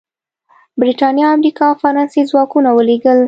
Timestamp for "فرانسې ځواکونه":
1.81-2.69